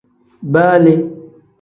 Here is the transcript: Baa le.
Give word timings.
Baa 0.53 0.75
le. 0.83 0.93